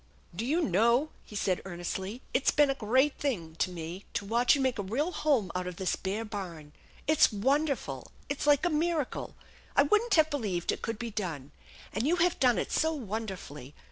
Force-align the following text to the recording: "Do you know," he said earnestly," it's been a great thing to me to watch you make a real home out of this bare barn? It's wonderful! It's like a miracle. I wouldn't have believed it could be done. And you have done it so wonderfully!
"Do 0.35 0.47
you 0.47 0.61
know," 0.61 1.09
he 1.25 1.35
said 1.35 1.61
earnestly," 1.63 2.23
it's 2.33 2.49
been 2.49 2.71
a 2.71 2.73
great 2.73 3.19
thing 3.19 3.53
to 3.57 3.69
me 3.69 4.05
to 4.15 4.25
watch 4.25 4.55
you 4.55 4.59
make 4.61 4.79
a 4.79 4.81
real 4.81 5.11
home 5.11 5.51
out 5.53 5.67
of 5.67 5.75
this 5.75 5.95
bare 5.95 6.25
barn? 6.25 6.73
It's 7.05 7.31
wonderful! 7.31 8.11
It's 8.27 8.47
like 8.47 8.65
a 8.65 8.71
miracle. 8.71 9.35
I 9.75 9.83
wouldn't 9.83 10.15
have 10.15 10.31
believed 10.31 10.71
it 10.71 10.81
could 10.81 10.97
be 10.97 11.11
done. 11.11 11.51
And 11.93 12.07
you 12.07 12.15
have 12.15 12.39
done 12.39 12.57
it 12.57 12.71
so 12.71 12.91
wonderfully! 12.93 13.75